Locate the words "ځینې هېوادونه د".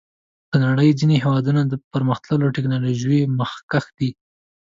0.99-1.73